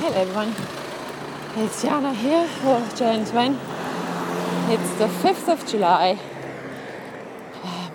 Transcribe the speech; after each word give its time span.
Hello 0.00 0.12
everyone, 0.12 0.54
it's 1.56 1.82
Jana 1.82 2.14
here 2.14 2.46
for 2.46 2.88
Jane's 2.94 3.32
Wen. 3.32 3.54
It's 4.70 4.94
the 4.94 5.08
5th 5.08 5.52
of 5.52 5.66
July 5.66 6.20
um, 7.64 7.92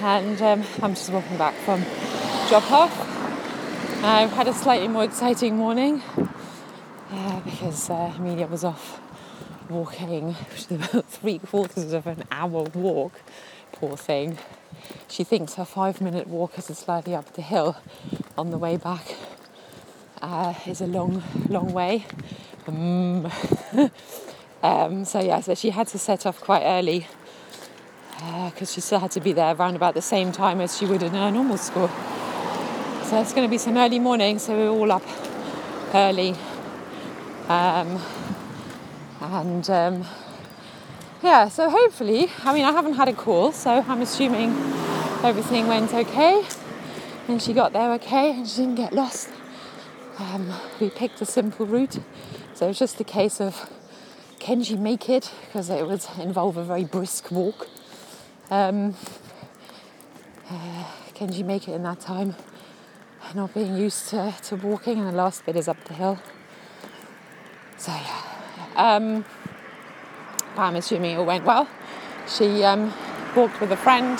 and 0.00 0.40
um, 0.40 0.64
I'm 0.80 0.94
just 0.94 1.10
walking 1.10 1.36
back 1.38 1.56
from 1.56 1.82
drop 2.48 2.70
off. 2.70 4.04
I've 4.04 4.30
had 4.30 4.46
a 4.46 4.54
slightly 4.54 4.86
more 4.86 5.02
exciting 5.02 5.56
morning 5.56 6.02
uh, 7.10 7.40
because 7.40 7.90
uh, 7.90 8.14
Amelia 8.16 8.46
was 8.46 8.62
off 8.62 9.00
walking, 9.68 10.34
which 10.34 10.70
is 10.70 10.70
about 10.70 11.04
three 11.08 11.40
quarters 11.40 11.92
of 11.92 12.06
an 12.06 12.22
hour 12.30 12.62
walk, 12.74 13.22
poor 13.72 13.96
thing. 13.96 14.38
She 15.08 15.24
thinks 15.24 15.54
her 15.54 15.64
five 15.64 16.00
minute 16.00 16.28
walk 16.28 16.56
is 16.60 16.66
slightly 16.66 17.16
up 17.16 17.32
the 17.32 17.42
hill 17.42 17.76
on 18.36 18.52
the 18.52 18.58
way 18.58 18.76
back 18.76 19.16
uh, 20.22 20.54
is 20.66 20.80
a 20.80 20.86
long, 20.86 21.22
long 21.48 21.72
way. 21.72 22.04
Um, 22.66 23.30
um, 24.62 25.04
so 25.04 25.20
yeah, 25.20 25.40
so 25.40 25.54
she 25.54 25.70
had 25.70 25.88
to 25.88 25.98
set 25.98 26.26
off 26.26 26.40
quite 26.40 26.62
early 26.64 27.06
because 28.16 28.70
uh, 28.70 28.74
she 28.74 28.80
still 28.80 28.98
had 28.98 29.10
to 29.12 29.20
be 29.20 29.32
there 29.32 29.54
around 29.54 29.76
about 29.76 29.94
the 29.94 30.02
same 30.02 30.32
time 30.32 30.60
as 30.60 30.76
she 30.76 30.86
would 30.86 31.02
in 31.02 31.12
her 31.12 31.30
normal 31.30 31.56
school. 31.56 31.88
So 33.04 33.20
it's 33.20 33.32
going 33.32 33.46
to 33.46 33.50
be 33.50 33.58
some 33.58 33.76
early 33.76 33.98
morning, 33.98 34.38
so 34.38 34.54
we're 34.54 34.68
all 34.68 34.92
up 34.92 35.04
early. 35.94 36.34
Um, 37.48 38.00
and 39.20 39.70
um, 39.70 40.04
yeah, 41.22 41.48
so 41.48 41.70
hopefully, 41.70 42.30
I 42.44 42.52
mean, 42.52 42.64
I 42.64 42.72
haven't 42.72 42.94
had 42.94 43.08
a 43.08 43.12
call, 43.12 43.52
so 43.52 43.84
I'm 43.88 44.02
assuming 44.02 44.50
everything 45.24 45.66
went 45.66 45.92
okay 45.94 46.44
and 47.28 47.42
she 47.42 47.52
got 47.52 47.72
there 47.72 47.92
okay 47.92 48.30
and 48.30 48.48
she 48.48 48.62
didn't 48.62 48.76
get 48.76 48.92
lost. 48.92 49.28
Um, 50.18 50.52
we 50.80 50.90
picked 50.90 51.20
a 51.20 51.24
simple 51.24 51.64
route, 51.64 52.00
so 52.52 52.64
it 52.64 52.68
was 52.68 52.78
just 52.80 52.98
a 52.98 53.04
case 53.04 53.40
of 53.40 53.70
can 54.40 54.64
she 54.64 54.74
make 54.74 55.08
it 55.08 55.32
because 55.46 55.70
it 55.70 55.86
would 55.86 56.04
involve 56.18 56.56
a 56.56 56.64
very 56.64 56.84
brisk 56.84 57.30
walk. 57.30 57.68
Um, 58.50 58.96
uh, 60.50 60.84
can 61.14 61.32
she 61.32 61.44
make 61.44 61.68
it 61.68 61.72
in 61.74 61.84
that 61.84 62.00
time? 62.00 62.34
Not 63.32 63.54
being 63.54 63.76
used 63.76 64.08
to, 64.08 64.34
to 64.44 64.56
walking, 64.56 64.98
and 64.98 65.06
the 65.06 65.12
last 65.12 65.46
bit 65.46 65.54
is 65.54 65.68
up 65.68 65.84
the 65.84 65.94
hill. 65.94 66.18
So 67.76 67.92
yeah, 67.92 68.22
um, 68.74 69.24
I'm 70.56 70.74
assuming 70.74 71.12
it 71.12 71.18
all 71.18 71.26
went 71.26 71.44
well. 71.44 71.68
She 72.26 72.64
um, 72.64 72.92
walked 73.36 73.60
with 73.60 73.70
a 73.70 73.76
friend, 73.76 74.18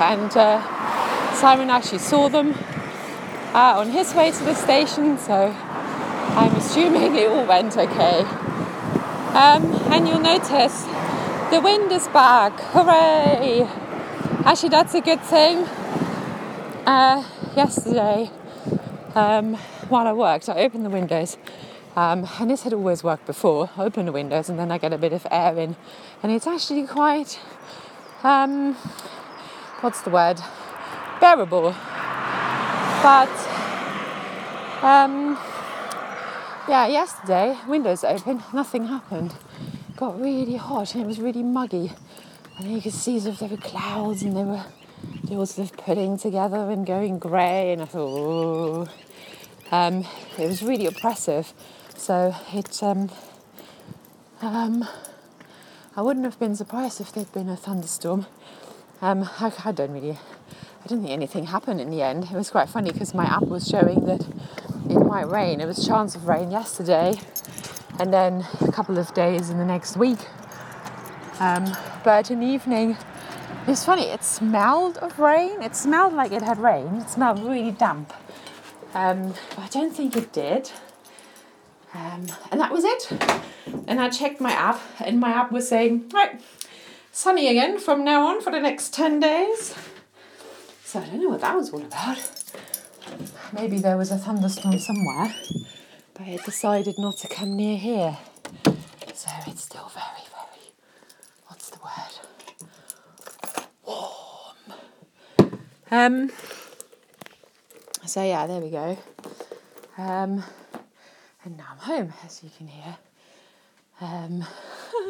and 0.00 0.36
uh, 0.36 1.34
Simon 1.34 1.70
actually 1.70 1.98
saw 1.98 2.28
them 2.28 2.56
uh, 3.54 3.78
on 3.78 3.90
his 3.90 4.14
way 4.14 4.30
to 4.30 4.44
the 4.44 4.54
station, 4.54 5.18
so 5.18 5.54
I'm 5.54 6.54
assuming 6.56 7.14
it 7.14 7.28
all 7.28 7.44
went 7.46 7.76
okay. 7.76 8.20
Um, 9.34 9.64
and 9.92 10.08
you'll 10.08 10.20
notice 10.20 10.82
the 11.50 11.60
wind 11.62 11.92
is 11.92 12.08
back. 12.08 12.58
Hooray! 12.72 13.66
Actually, 14.44 14.70
that's 14.70 14.94
a 14.94 15.00
good 15.00 15.20
thing. 15.20 15.58
Uh, 16.86 17.24
yesterday, 17.54 18.30
um, 19.14 19.54
while 19.88 20.06
I 20.06 20.12
worked, 20.12 20.48
I 20.48 20.54
opened 20.64 20.86
the 20.86 20.90
windows. 20.90 21.36
Um, 21.94 22.26
and 22.40 22.50
this 22.50 22.62
had 22.62 22.72
always 22.72 23.04
worked 23.04 23.26
before. 23.26 23.68
I 23.76 23.84
open 23.84 24.06
the 24.06 24.12
windows 24.12 24.48
and 24.48 24.58
then 24.58 24.70
I 24.72 24.78
get 24.78 24.94
a 24.94 24.98
bit 24.98 25.12
of 25.12 25.26
air 25.30 25.58
in, 25.58 25.76
and 26.22 26.32
it's 26.32 26.46
actually 26.46 26.86
quite, 26.86 27.38
um, 28.22 28.74
what's 29.82 30.00
the 30.00 30.10
word, 30.10 30.40
bearable. 31.20 31.74
But 33.02 33.28
um, 34.80 35.36
yeah, 36.68 36.86
yesterday, 36.86 37.58
windows 37.66 38.04
open, 38.04 38.44
nothing 38.54 38.86
happened. 38.86 39.34
Got 39.96 40.20
really 40.20 40.54
hot 40.54 40.94
and 40.94 41.02
it 41.02 41.06
was 41.08 41.18
really 41.18 41.42
muggy. 41.42 41.90
And 42.58 42.72
you 42.72 42.80
could 42.80 42.92
see 42.92 43.18
sort 43.18 43.34
of 43.34 43.40
there 43.40 43.48
were 43.48 43.56
clouds 43.56 44.22
and 44.22 44.36
they 44.36 44.44
were 44.44 44.64
they 45.24 45.34
were 45.34 45.46
sort 45.46 45.68
of 45.68 45.76
putting 45.78 46.16
together 46.16 46.70
and 46.70 46.86
going 46.86 47.18
grey. 47.18 47.72
And 47.72 47.82
I 47.82 47.86
thought, 47.86 48.08
oh, 48.08 48.88
um, 49.72 50.06
it 50.38 50.46
was 50.46 50.62
really 50.62 50.86
oppressive. 50.86 51.52
So 51.96 52.32
it, 52.52 52.82
um, 52.84 53.10
um, 54.40 54.86
I 55.96 56.02
wouldn't 56.02 56.24
have 56.24 56.38
been 56.38 56.54
surprised 56.54 57.00
if 57.00 57.12
there'd 57.12 57.32
been 57.32 57.48
a 57.48 57.56
thunderstorm. 57.56 58.26
Um, 59.00 59.28
I, 59.40 59.52
I 59.64 59.72
don't 59.72 59.90
really 59.90 60.18
I 60.82 60.88
didn't 60.88 61.04
think 61.04 61.12
anything 61.12 61.46
happened 61.46 61.80
in 61.80 61.90
the 61.90 62.02
end. 62.02 62.24
It 62.24 62.32
was 62.32 62.50
quite 62.50 62.68
funny 62.68 62.90
because 62.90 63.14
my 63.14 63.24
app 63.24 63.44
was 63.44 63.68
showing 63.68 64.04
that 64.06 64.26
it 64.90 64.98
might 64.98 65.28
rain. 65.28 65.60
It 65.60 65.66
was 65.66 65.86
chance 65.86 66.16
of 66.16 66.26
rain 66.26 66.50
yesterday, 66.50 67.14
and 68.00 68.12
then 68.12 68.44
a 68.60 68.72
couple 68.72 68.98
of 68.98 69.14
days 69.14 69.48
in 69.48 69.58
the 69.58 69.64
next 69.64 69.96
week. 69.96 70.18
Um, 71.38 71.72
but 72.02 72.32
in 72.32 72.40
the 72.40 72.46
evening, 72.46 72.96
it's 73.68 73.84
funny. 73.84 74.06
It 74.08 74.24
smelled 74.24 74.98
of 74.98 75.20
rain. 75.20 75.62
It 75.62 75.76
smelled 75.76 76.14
like 76.14 76.32
it 76.32 76.42
had 76.42 76.58
rain. 76.58 76.96
It 76.96 77.10
smelled 77.10 77.38
really 77.44 77.70
damp. 77.70 78.12
Um, 78.92 79.34
I 79.56 79.68
don't 79.68 79.94
think 79.94 80.16
it 80.16 80.32
did. 80.32 80.72
Um, 81.94 82.26
and 82.50 82.60
that 82.60 82.72
was 82.72 82.82
it. 82.82 83.08
And 83.86 84.00
I 84.00 84.08
checked 84.08 84.40
my 84.40 84.50
app, 84.50 84.80
and 84.98 85.20
my 85.20 85.30
app 85.30 85.52
was 85.52 85.68
saying, 85.68 86.10
right, 86.12 86.40
sunny 87.12 87.46
again 87.48 87.78
from 87.78 88.04
now 88.04 88.26
on 88.26 88.40
for 88.40 88.50
the 88.50 88.60
next 88.60 88.92
10 88.94 89.20
days. 89.20 89.76
So 90.92 91.00
I 91.00 91.06
don't 91.06 91.22
know 91.22 91.30
what 91.30 91.40
that 91.40 91.56
was 91.56 91.72
all 91.72 91.80
about. 91.80 92.18
Maybe 93.50 93.78
there 93.78 93.96
was 93.96 94.10
a 94.10 94.18
thunderstorm 94.18 94.78
somewhere, 94.78 95.34
but 96.12 96.28
it 96.28 96.44
decided 96.44 96.96
not 96.98 97.16
to 97.20 97.28
come 97.28 97.56
near 97.56 97.78
here. 97.78 98.18
So 99.14 99.30
it's 99.46 99.62
still 99.62 99.90
very, 99.94 100.26
very, 100.28 100.74
what's 101.46 101.70
the 101.70 101.78
word? 101.78 102.12
Warm. 103.86 105.50
Um, 105.90 106.30
so 108.04 108.22
yeah, 108.22 108.46
there 108.46 108.60
we 108.60 108.68
go. 108.68 108.98
Um, 109.96 110.44
and 111.42 111.56
now 111.56 111.68
I'm 111.70 111.78
home, 111.78 112.12
as 112.22 112.44
you 112.44 112.50
can 112.54 112.66
hear. 112.66 112.96
Um, 113.98 114.44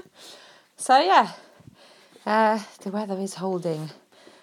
so 0.76 1.00
yeah, 1.00 1.32
uh, 2.24 2.60
the 2.84 2.92
weather 2.92 3.18
is 3.18 3.34
holding 3.34 3.90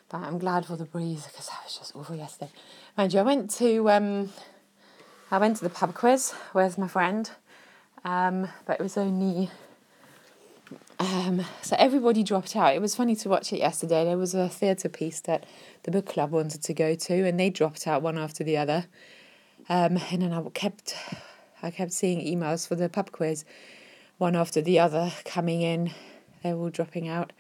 but 0.10 0.22
I'm 0.22 0.40
glad 0.40 0.66
for 0.66 0.76
the 0.76 0.86
breeze 0.86 1.26
because 1.26 1.50
I 1.50 1.64
was 1.64 1.78
just 1.78 1.96
awful 1.96 2.16
yesterday. 2.16 2.52
Mind 2.98 3.14
you, 3.14 3.20
I 3.20 3.24
went 3.24 3.50
to 3.52 3.90
um, 3.90 4.34
I 5.32 5.38
went 5.38 5.58
to 5.58 5.64
the 5.64 5.70
pub 5.70 5.94
quiz 5.94 6.34
with 6.54 6.78
my 6.78 6.88
friend, 6.88 7.30
um, 8.04 8.48
but 8.66 8.80
it 8.80 8.84
was 8.84 8.98
only 8.98 9.50
um, 11.00 11.46
so 11.62 11.76
everybody 11.80 12.24
dropped 12.24 12.56
out. 12.56 12.76
It 12.76 12.82
was 12.82 12.96
funny 12.96 13.16
to 13.18 13.30
watch 13.30 13.54
it 13.54 13.60
yesterday. 13.60 14.04
There 14.04 14.18
was 14.18 14.34
a 14.34 14.50
theatre 14.50 14.90
piece 14.90 15.22
that 15.22 15.46
the 15.84 15.92
book 15.92 16.08
club 16.08 16.32
wanted 16.32 16.62
to 16.64 16.74
go 16.74 16.96
to, 16.96 17.28
and 17.28 17.40
they 17.40 17.50
dropped 17.50 17.88
out 17.88 18.02
one 18.02 18.18
after 18.18 18.44
the 18.44 18.58
other. 18.58 18.86
Um, 19.70 20.00
and 20.12 20.22
then 20.24 20.34
I 20.34 20.42
kept 20.50 20.96
I 21.62 21.72
kept 21.72 21.94
seeing 21.94 22.20
emails 22.20 22.68
for 22.68 22.76
the 22.76 22.90
pub 22.90 23.12
quiz, 23.12 23.46
one 24.18 24.36
after 24.36 24.62
the 24.62 24.80
other 24.80 25.12
coming 25.26 25.62
in. 25.62 25.92
They 26.44 26.54
were 26.54 26.64
all 26.64 26.70
dropping 26.70 27.08
out 27.08 27.34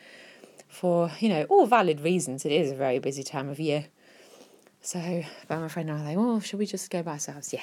for, 0.69 1.11
you 1.19 1.27
know, 1.27 1.43
all 1.49 1.65
valid 1.65 1.99
reasons. 1.99 2.45
It 2.45 2.53
is 2.53 2.71
a 2.71 2.75
very 2.75 2.99
busy 2.99 3.23
time 3.23 3.49
of 3.49 3.59
year. 3.59 3.87
So, 4.81 5.23
but 5.49 5.59
my 5.59 5.67
friend 5.67 5.89
and 5.89 5.99
I 5.99 6.15
were 6.15 6.23
like, 6.23 6.35
oh, 6.35 6.39
should 6.39 6.59
we 6.59 6.65
just 6.65 6.89
go 6.89 7.03
by 7.03 7.13
ourselves? 7.13 7.51
Yeah. 7.51 7.59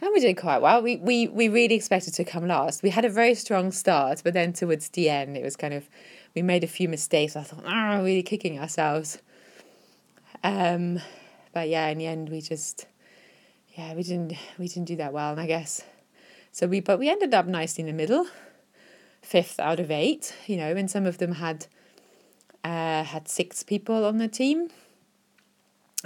And 0.00 0.10
we 0.12 0.18
did 0.18 0.36
quite 0.36 0.60
well. 0.60 0.82
We, 0.82 0.96
we, 0.96 1.28
we 1.28 1.48
really 1.48 1.76
expected 1.76 2.14
to 2.14 2.24
come 2.24 2.48
last. 2.48 2.82
We 2.82 2.90
had 2.90 3.04
a 3.04 3.08
very 3.08 3.36
strong 3.36 3.70
start, 3.70 4.22
but 4.24 4.34
then 4.34 4.52
towards 4.52 4.88
the 4.88 5.08
end, 5.08 5.36
it 5.36 5.44
was 5.44 5.54
kind 5.54 5.72
of, 5.72 5.88
we 6.34 6.42
made 6.42 6.64
a 6.64 6.66
few 6.66 6.88
mistakes. 6.88 7.36
I 7.36 7.42
thought, 7.42 7.62
oh, 7.64 8.02
really 8.02 8.24
kicking 8.24 8.58
ourselves. 8.58 9.18
Um, 10.42 10.98
but 11.54 11.68
yeah, 11.68 11.86
in 11.88 11.98
the 11.98 12.06
end, 12.06 12.30
we 12.30 12.40
just, 12.40 12.86
yeah, 13.76 13.94
we 13.94 14.02
didn't, 14.02 14.32
we 14.58 14.66
didn't 14.66 14.88
do 14.88 14.96
that 14.96 15.12
well. 15.12 15.30
And 15.30 15.40
I 15.40 15.46
guess, 15.46 15.84
so 16.50 16.66
we, 16.66 16.80
but 16.80 16.98
we 16.98 17.08
ended 17.08 17.32
up 17.32 17.46
nicely 17.46 17.82
in 17.82 17.86
the 17.86 17.92
middle, 17.92 18.26
fifth 19.20 19.60
out 19.60 19.78
of 19.78 19.92
eight, 19.92 20.34
you 20.48 20.56
know, 20.56 20.74
and 20.74 20.90
some 20.90 21.06
of 21.06 21.18
them 21.18 21.34
had, 21.34 21.66
uh, 22.64 23.04
had 23.04 23.28
six 23.28 23.62
people 23.62 24.04
on 24.04 24.18
the 24.18 24.28
team, 24.28 24.68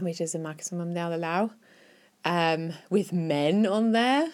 which 0.00 0.20
is 0.20 0.32
the 0.32 0.38
maximum 0.38 0.94
they'll 0.94 1.14
allow, 1.14 1.50
um, 2.24 2.72
with 2.90 3.12
men 3.12 3.66
on 3.66 3.92
there. 3.92 4.28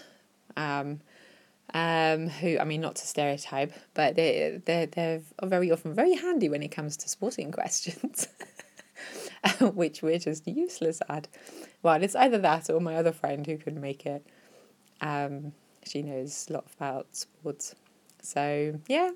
Um, 0.57 1.01
um, 1.75 2.29
who 2.29 2.59
I 2.59 2.65
mean, 2.65 2.81
not 2.81 2.97
to 2.97 3.07
stereotype, 3.07 3.73
but 3.95 4.15
they 4.15 4.61
they 4.65 4.87
they're 4.87 5.23
very 5.43 5.71
often 5.71 5.95
very 5.95 6.15
handy 6.15 6.49
when 6.49 6.63
it 6.63 6.69
comes 6.69 6.97
to 6.99 7.09
sporting 7.09 7.51
questions, 7.61 8.29
which 9.61 10.03
we're 10.03 10.19
just 10.19 10.47
useless 10.47 11.01
at. 11.09 11.29
Well, 11.83 12.03
it's 12.03 12.15
either 12.15 12.39
that 12.39 12.69
or 12.71 12.81
my 12.81 12.97
other 12.97 13.13
friend 13.13 13.47
who 13.47 13.57
could 13.57 13.77
make 13.77 14.07
it. 14.07 14.25
Um, 15.01 15.53
she 15.85 16.03
knows 16.03 16.47
a 16.49 16.53
lot 16.53 16.67
about 16.77 17.07
sports, 17.17 17.75
so 18.21 18.79
yeah, 18.87 19.11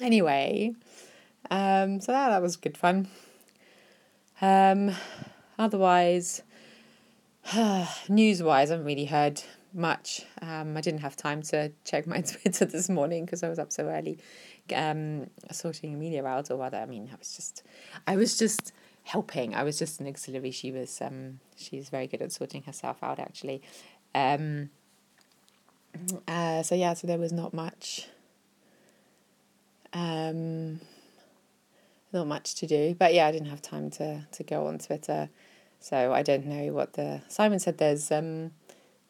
Anyway, 0.00 0.74
um, 1.50 2.00
so 2.00 2.12
that, 2.12 2.30
that 2.30 2.42
was 2.42 2.56
good 2.56 2.76
fun. 2.76 3.08
Um, 4.40 4.92
otherwise, 5.58 6.42
news 8.08 8.42
wise, 8.42 8.70
I 8.70 8.74
haven't 8.74 8.86
really 8.86 9.04
heard 9.04 9.42
much. 9.74 10.24
Um, 10.40 10.76
I 10.76 10.80
didn't 10.80 11.00
have 11.00 11.16
time 11.16 11.42
to 11.42 11.72
check 11.84 12.06
my 12.06 12.20
Twitter 12.22 12.64
this 12.64 12.88
morning 12.88 13.24
because 13.24 13.42
I 13.42 13.48
was 13.48 13.58
up 13.58 13.72
so 13.72 13.84
early, 13.88 14.18
um, 14.74 15.28
sorting 15.50 15.94
Amelia 15.94 16.24
out, 16.24 16.50
or 16.50 16.56
rather, 16.56 16.78
I 16.78 16.86
mean, 16.86 17.08
I 17.12 17.16
was 17.16 17.34
just, 17.34 17.62
I 18.06 18.16
was 18.16 18.38
just 18.38 18.72
helping. 19.04 19.54
I 19.54 19.62
was 19.62 19.78
just 19.78 20.00
an 20.00 20.06
auxiliary. 20.06 20.50
She 20.50 20.70
was, 20.70 21.00
um, 21.00 21.40
she's 21.56 21.88
very 21.88 22.06
good 22.06 22.22
at 22.22 22.32
sorting 22.32 22.62
herself 22.62 23.02
out, 23.02 23.18
actually. 23.18 23.62
Um, 24.14 24.70
uh, 26.26 26.62
so 26.62 26.74
yeah, 26.74 26.94
so 26.94 27.06
there 27.06 27.18
was 27.18 27.32
not 27.32 27.52
much, 27.52 28.08
um, 29.92 30.80
not 32.12 32.26
much 32.26 32.54
to 32.56 32.66
do. 32.66 32.94
But 32.98 33.14
yeah, 33.14 33.26
I 33.26 33.32
didn't 33.32 33.48
have 33.48 33.62
time 33.62 33.90
to 33.90 34.26
to 34.30 34.42
go 34.42 34.66
on 34.66 34.78
Twitter, 34.78 35.30
so 35.80 36.12
I 36.12 36.22
don't 36.22 36.46
know 36.46 36.72
what 36.72 36.94
the 36.94 37.22
Simon 37.28 37.58
said. 37.58 37.78
There's 37.78 38.10
um 38.10 38.52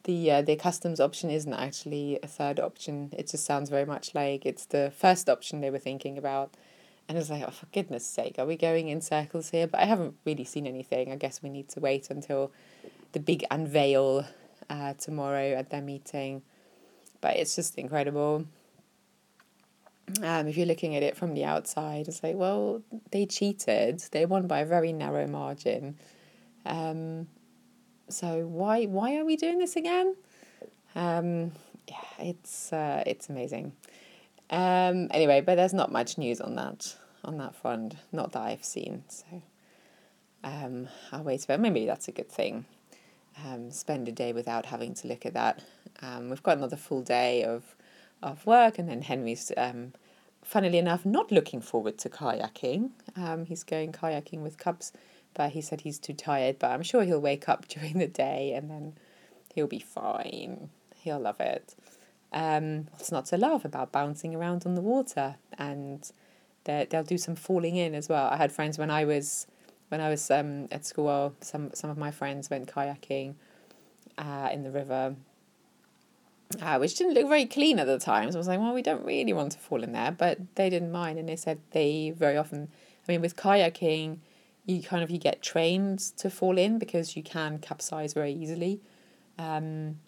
the 0.03 0.31
uh, 0.31 0.41
the 0.41 0.55
customs 0.55 0.99
option 0.99 1.29
isn't 1.29 1.53
actually 1.53 2.19
a 2.23 2.27
third 2.27 2.59
option. 2.59 3.09
It 3.17 3.27
just 3.27 3.45
sounds 3.45 3.69
very 3.69 3.85
much 3.85 4.13
like 4.13 4.45
it's 4.45 4.65
the 4.65 4.91
first 4.95 5.29
option 5.29 5.61
they 5.61 5.69
were 5.69 5.79
thinking 5.79 6.17
about. 6.17 6.55
And 7.07 7.17
I 7.17 7.19
was 7.19 7.29
like, 7.29 7.43
oh, 7.45 7.51
for 7.51 7.65
goodness 7.67 8.05
sake, 8.05 8.39
are 8.39 8.45
we 8.45 8.55
going 8.55 8.87
in 8.87 9.01
circles 9.01 9.49
here? 9.49 9.67
But 9.67 9.81
I 9.81 9.85
haven't 9.85 10.15
really 10.25 10.45
seen 10.45 10.65
anything. 10.65 11.11
I 11.11 11.17
guess 11.17 11.43
we 11.43 11.49
need 11.49 11.67
to 11.69 11.81
wait 11.81 12.09
until 12.09 12.51
the 13.11 13.19
big 13.19 13.43
unveil 13.51 14.25
uh, 14.69 14.93
tomorrow 14.93 15.53
at 15.53 15.69
their 15.69 15.81
meeting. 15.81 16.43
But 17.19 17.35
it's 17.35 17.55
just 17.57 17.77
incredible. 17.77 18.45
Um, 20.21 20.47
if 20.47 20.57
you're 20.57 20.67
looking 20.67 20.95
at 20.95 21.03
it 21.03 21.17
from 21.17 21.33
the 21.33 21.45
outside, 21.45 22.07
it's 22.07 22.21
like, 22.21 22.35
well, 22.35 22.81
they 23.11 23.25
cheated. 23.25 24.03
They 24.11 24.25
won 24.25 24.47
by 24.47 24.59
a 24.59 24.65
very 24.65 24.93
narrow 24.93 25.27
margin. 25.27 25.97
Um, 26.65 27.27
so 28.09 28.45
why 28.45 28.85
why 28.85 29.17
are 29.17 29.25
we 29.25 29.35
doing 29.35 29.57
this 29.57 29.75
again? 29.75 30.15
Um, 30.95 31.51
yeah, 31.87 32.03
it's 32.19 32.71
uh, 32.71 33.03
it's 33.07 33.29
amazing. 33.29 33.73
Um, 34.49 35.07
anyway, 35.11 35.41
but 35.41 35.55
there's 35.55 35.73
not 35.73 35.91
much 35.91 36.17
news 36.17 36.39
on 36.39 36.55
that 36.55 36.95
on 37.23 37.37
that 37.37 37.55
front, 37.55 37.95
not 38.11 38.33
that 38.33 38.41
I've 38.41 38.63
seen. 38.63 39.03
So 39.07 39.41
um, 40.43 40.87
I'll 41.11 41.23
wait 41.23 41.41
for 41.41 41.57
maybe 41.57 41.85
that's 41.85 42.07
a 42.07 42.11
good 42.11 42.29
thing. 42.29 42.65
Um, 43.45 43.71
spend 43.71 44.07
a 44.07 44.11
day 44.11 44.31
without 44.31 44.67
having 44.67 44.93
to 44.95 45.07
look 45.07 45.25
at 45.25 45.33
that. 45.33 45.63
Um, 46.01 46.29
we've 46.29 46.43
got 46.43 46.57
another 46.57 46.75
full 46.75 47.01
day 47.01 47.43
of 47.43 47.75
of 48.21 48.45
work, 48.45 48.79
and 48.79 48.87
then 48.87 49.01
Henry's, 49.01 49.51
um, 49.57 49.93
funnily 50.43 50.77
enough, 50.77 51.05
not 51.05 51.31
looking 51.31 51.61
forward 51.61 51.97
to 51.99 52.09
kayaking. 52.09 52.91
Um, 53.15 53.45
he's 53.45 53.63
going 53.63 53.91
kayaking 53.91 54.41
with 54.41 54.57
cubs 54.57 54.91
but 55.33 55.51
he 55.51 55.61
said 55.61 55.81
he's 55.81 55.99
too 55.99 56.13
tired. 56.13 56.59
But 56.59 56.71
I'm 56.71 56.83
sure 56.83 57.03
he'll 57.03 57.21
wake 57.21 57.49
up 57.49 57.67
during 57.67 57.97
the 57.97 58.07
day 58.07 58.53
and 58.53 58.69
then 58.69 58.93
he'll 59.53 59.67
be 59.67 59.79
fine. 59.79 60.69
He'll 60.97 61.19
love 61.19 61.39
it. 61.39 61.75
Um, 62.31 62.87
what's 62.91 63.11
not 63.11 63.25
to 63.27 63.37
love 63.37 63.63
about 63.63 63.91
bouncing 63.91 64.33
around 64.33 64.65
on 64.65 64.73
the 64.73 64.81
water 64.81 65.35
and 65.57 66.09
they'll 66.63 67.03
do 67.03 67.17
some 67.17 67.35
falling 67.35 67.75
in 67.75 67.93
as 67.93 68.09
well. 68.09 68.27
I 68.27 68.37
had 68.37 68.51
friends 68.51 68.77
when 68.77 68.89
I 68.89 69.05
was 69.05 69.45
when 69.89 70.01
I 70.01 70.09
was 70.09 70.31
um, 70.31 70.67
at 70.71 70.85
school. 70.85 71.35
Some 71.41 71.71
some 71.75 71.89
of 71.91 71.97
my 71.97 72.09
friends 72.09 72.49
went 72.49 72.73
kayaking 72.73 73.35
uh, 74.17 74.49
in 74.51 74.63
the 74.63 74.71
river, 74.71 75.15
uh, 76.61 76.77
which 76.77 76.95
didn't 76.95 77.13
look 77.13 77.27
very 77.27 77.45
clean 77.45 77.79
at 77.79 77.87
the 77.87 77.99
time. 77.99 78.31
So 78.31 78.37
I 78.37 78.39
was 78.39 78.47
like, 78.47 78.59
well, 78.59 78.73
we 78.73 78.81
don't 78.81 79.05
really 79.05 79.33
want 79.33 79.53
to 79.53 79.59
fall 79.59 79.83
in 79.83 79.91
there, 79.91 80.11
but 80.11 80.39
they 80.55 80.69
didn't 80.69 80.91
mind, 80.91 81.19
and 81.19 81.29
they 81.29 81.35
said 81.35 81.59
they 81.71 82.13
very 82.15 82.37
often. 82.37 82.69
I 83.07 83.11
mean, 83.11 83.21
with 83.21 83.35
kayaking, 83.35 84.19
you 84.65 84.81
kind 84.81 85.03
of 85.03 85.11
you 85.11 85.17
get 85.17 85.41
trained 85.41 85.99
to 86.17 86.29
fall 86.29 86.57
in 86.57 86.79
because 86.79 87.15
you 87.17 87.23
can 87.23 87.59
capsize 87.59 88.13
very 88.13 88.31
easily. 88.33 88.81
Um, 89.37 89.99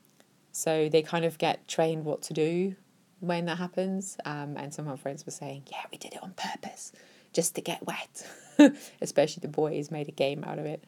so 0.51 0.88
they 0.88 1.01
kind 1.01 1.25
of 1.25 1.38
get 1.38 1.68
trained 1.68 2.06
what 2.06 2.21
to 2.24 2.33
do 2.33 2.75
when 3.19 3.45
that 3.45 3.57
happens. 3.57 4.18
Um, 4.24 4.56
and 4.57 4.74
some 4.74 4.88
of 4.88 4.92
my 4.92 4.97
friends 4.97 5.25
were 5.25 5.31
saying, 5.31 5.63
yeah, 5.71 5.83
we 5.92 5.97
did 5.97 6.13
it 6.13 6.24
on 6.24 6.33
purpose 6.38 6.94
just 7.33 7.56
to 7.56 7.62
get 7.62 7.86
wet. 7.86 8.25
Especially 9.01 9.42
the 9.42 9.50
boys 9.50 9.92
made 9.92 10.07
a 10.07 10.12
game 10.12 10.44
out 10.45 10.59
of 10.59 10.65
it. 10.65 10.83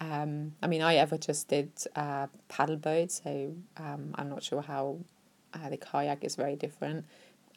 Um, 0.00 0.52
I 0.62 0.66
mean, 0.66 0.82
I 0.82 0.96
ever 0.96 1.16
just 1.16 1.48
did 1.48 1.70
uh, 1.94 2.26
paddle 2.48 2.76
boat, 2.76 3.10
so 3.10 3.54
um, 3.76 4.14
I'm 4.14 4.28
not 4.28 4.42
sure 4.42 4.60
how 4.60 4.98
uh, 5.54 5.70
the 5.70 5.76
kayak 5.78 6.22
is 6.22 6.36
very 6.36 6.56
different. 6.56 7.06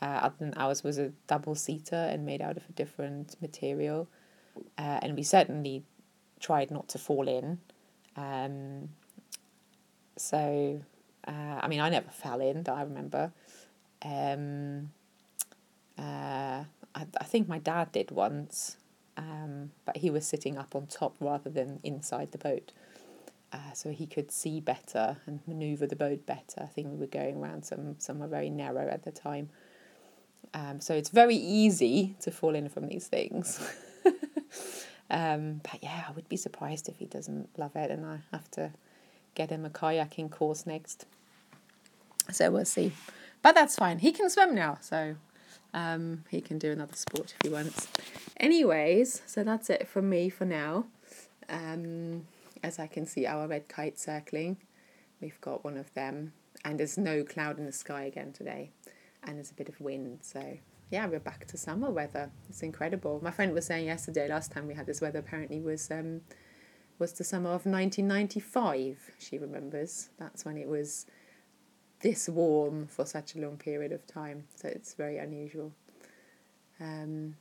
Uh, 0.02 0.06
other 0.24 0.36
than 0.40 0.54
ours 0.56 0.84
was 0.84 0.98
a 0.98 1.12
double 1.28 1.56
seater 1.56 2.08
and 2.12 2.26
made 2.26 2.42
out 2.42 2.56
of 2.56 2.64
a 2.70 2.72
different 2.72 3.36
material 3.42 4.08
uh, 4.78 5.00
and 5.02 5.16
we 5.16 5.24
certainly 5.24 5.84
tried 6.40 6.72
not 6.72 6.88
to 6.90 6.98
fall 6.98 7.28
in. 7.28 7.60
Um, 8.16 8.90
so, 10.18 10.82
uh, 11.28 11.60
I 11.62 11.68
mean, 11.68 11.80
I 11.80 11.90
never 11.90 12.10
fell 12.10 12.42
in 12.42 12.64
that 12.64 12.74
I 12.74 12.84
remember. 12.84 13.32
Um, 14.04 14.92
uh, 15.98 16.64
I, 16.96 17.06
I 17.20 17.24
think 17.26 17.48
my 17.48 17.60
dad 17.60 17.92
did 17.92 18.12
once, 18.12 18.78
um, 19.19 19.71
but 19.83 19.98
he 19.98 20.10
was 20.10 20.25
sitting 20.25 20.57
up 20.57 20.75
on 20.75 20.88
top 20.88 21.16
rather 21.19 21.50
than 21.50 21.81
inside 21.83 22.31
the 22.31 22.38
boat. 22.38 22.71
Uh, 23.51 23.74
so 23.74 23.89
he 23.92 24.06
could 24.06 24.31
see 24.31 24.62
better 24.62 25.18
and 25.25 25.42
maneuver 25.45 25.86
the 25.86 25.95
boat 25.95 26.25
better. 26.25 26.62
I 26.62 26.68
think 26.68 26.88
we 26.92 26.98
were 26.98 27.07
going 27.07 27.38
around 27.38 27.66
some 27.66 27.95
somewhere 28.00 28.30
very 28.30 28.50
narrow 28.50 28.88
at 28.88 29.04
the 29.04 29.12
time. 29.12 29.50
Um, 30.54 30.80
so 30.80 30.94
it's 30.94 31.10
very 31.10 31.36
easy 31.36 32.16
to 32.21 32.31
fall 32.31 32.56
in 32.56 32.69
from 32.69 32.88
these 32.88 33.07
things. 33.07 33.60
um, 35.10 35.62
but 35.63 35.83
yeah, 35.83 36.06
I 36.07 36.12
would 36.12 36.30
be 36.30 36.38
surprised 36.38 36.88
if 36.88 36.98
he 36.98 37.06
doesn't 37.06 37.50
love 37.57 37.75
it, 37.75 37.92
and 37.92 38.06
I 38.06 38.19
have 38.31 38.50
to 38.51 38.71
get 39.36 39.50
him 39.50 39.66
a 39.66 39.69
kayaking 39.69 40.31
course 40.31 40.66
next. 40.66 41.06
So 42.31 42.51
we'll 42.51 42.66
see. 42.66 42.94
But 43.42 43.56
that's 43.56 43.75
fine. 43.75 44.00
He 44.00 44.12
can 44.12 44.30
swim 44.30 44.56
now, 44.56 44.77
so 44.80 45.16
um, 45.74 46.24
he 46.30 46.42
can 46.42 46.57
do 46.57 46.71
another 46.71 46.95
sport 46.95 47.33
if 47.36 47.42
he 47.44 47.50
wants. 47.50 47.88
Anyways, 48.38 49.21
so 49.25 49.44
that's 49.44 49.69
it 49.69 49.88
from 49.88 50.10
me 50.10 50.30
for 50.30 50.45
now. 50.45 50.86
Um, 51.50 52.25
as 52.63 52.80
I 52.80 52.88
can 52.88 53.06
see, 53.06 53.25
our 53.25 53.48
red 53.48 53.68
kite 53.68 54.00
circling. 54.00 54.57
We've 55.21 55.39
got 55.42 55.63
one 55.63 55.77
of 55.77 55.94
them, 55.94 56.33
and 56.63 56.80
there's 56.80 56.98
no 56.98 57.24
cloud 57.24 57.57
in 57.57 57.66
the 57.66 57.71
sky 57.71 58.04
again 58.04 58.31
today, 58.33 58.71
and 59.24 59.38
there's 59.38 59.51
a 59.51 59.56
bit 59.56 59.69
of 59.69 59.80
wind, 59.81 60.19
so 60.21 60.57
yeah, 60.92 61.06
we're 61.06 61.19
back 61.19 61.45
to 61.48 61.57
summer 61.57 61.92
weather. 61.92 62.31
It's 62.50 62.63
incredible. 62.63 63.19
My 63.21 63.31
friend 63.31 63.54
was 63.54 63.66
saying 63.66 63.86
yesterday, 63.86 64.27
last 64.27 64.51
time 64.51 64.68
we 64.68 64.74
had 64.74 64.88
this 64.88 65.01
weather 65.01 65.19
apparently 65.19 65.60
was 65.60 65.92
um, 65.92 66.21
was 66.98 67.13
the 67.13 67.24
summer 67.24 67.50
of 67.50 67.66
1995. 67.66 69.12
She 69.19 69.38
remembers 69.38 70.10
that's 70.18 70.45
when 70.45 70.57
it 70.57 70.68
was 70.68 71.06
this 72.02 72.30
warm 72.30 72.88
for 72.88 73.06
such 73.06 73.36
a 73.36 73.40
long 73.40 73.58
period 73.58 73.92
of 73.92 74.06
time. 74.08 74.46
So 74.56 74.68
it's 74.68 74.94
very 74.94 75.18
unusual. 75.18 75.72
Um, 76.80 77.36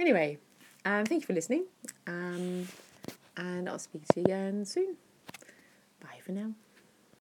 anyway, 0.00 0.38
um, 0.84 1.04
thank 1.04 1.22
you 1.22 1.26
for 1.26 1.34
listening. 1.34 1.64
Um, 2.06 2.68
and 3.36 3.68
I'll 3.68 3.78
speak 3.78 4.06
to 4.08 4.20
you 4.20 4.24
again 4.24 4.64
soon. 4.64 4.96
Bye 6.00 6.20
for 6.24 6.32
now. 6.32 6.52